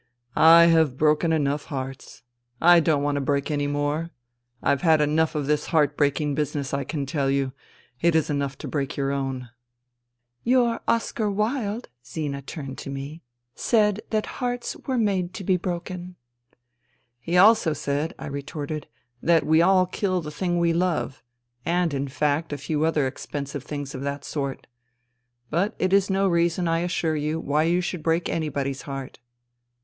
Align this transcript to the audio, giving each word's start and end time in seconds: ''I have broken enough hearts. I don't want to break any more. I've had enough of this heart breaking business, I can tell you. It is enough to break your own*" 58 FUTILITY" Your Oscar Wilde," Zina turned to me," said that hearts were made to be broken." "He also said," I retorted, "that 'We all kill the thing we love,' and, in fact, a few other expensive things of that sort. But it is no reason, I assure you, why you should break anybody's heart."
''I 0.35 0.65
have 0.65 0.97
broken 0.97 1.31
enough 1.31 1.65
hearts. 1.65 2.23
I 2.59 2.79
don't 2.79 3.03
want 3.03 3.17
to 3.17 3.21
break 3.21 3.51
any 3.51 3.67
more. 3.67 4.09
I've 4.63 4.81
had 4.81 4.99
enough 4.99 5.35
of 5.35 5.45
this 5.45 5.67
heart 5.67 5.95
breaking 5.95 6.33
business, 6.33 6.73
I 6.73 6.83
can 6.85 7.05
tell 7.05 7.29
you. 7.29 7.53
It 8.01 8.15
is 8.15 8.27
enough 8.27 8.57
to 8.57 8.67
break 8.67 8.97
your 8.97 9.11
own*" 9.11 9.41
58 9.41 9.45
FUTILITY" 9.45 9.59
Your 10.49 10.81
Oscar 10.87 11.29
Wilde," 11.29 11.89
Zina 12.03 12.41
turned 12.41 12.79
to 12.79 12.89
me," 12.89 13.21
said 13.55 14.01
that 14.09 14.25
hearts 14.41 14.75
were 14.87 14.97
made 14.97 15.35
to 15.35 15.43
be 15.43 15.55
broken." 15.55 16.15
"He 17.19 17.37
also 17.37 17.71
said," 17.73 18.15
I 18.17 18.25
retorted, 18.25 18.87
"that 19.21 19.45
'We 19.45 19.61
all 19.61 19.85
kill 19.85 20.19
the 20.19 20.31
thing 20.31 20.57
we 20.57 20.73
love,' 20.73 21.21
and, 21.63 21.93
in 21.93 22.07
fact, 22.07 22.51
a 22.51 22.57
few 22.57 22.85
other 22.85 23.05
expensive 23.05 23.63
things 23.63 23.93
of 23.93 24.01
that 24.01 24.25
sort. 24.25 24.65
But 25.51 25.75
it 25.77 25.93
is 25.93 26.09
no 26.09 26.27
reason, 26.27 26.67
I 26.67 26.79
assure 26.79 27.15
you, 27.15 27.39
why 27.39 27.65
you 27.65 27.81
should 27.81 28.01
break 28.01 28.29
anybody's 28.29 28.81
heart." 28.89 29.19